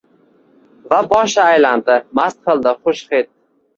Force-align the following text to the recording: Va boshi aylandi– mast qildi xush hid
Va 0.93 1.01
boshi 1.11 1.39
aylandi– 1.43 1.99
mast 2.21 2.41
qildi 2.49 2.75
xush 2.81 3.05
hid 3.19 3.31